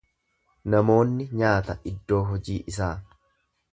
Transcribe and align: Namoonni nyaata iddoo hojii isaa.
Namoonni 0.73 1.27
nyaata 1.41 1.77
iddoo 1.93 2.23
hojii 2.31 2.59
isaa. 2.73 2.93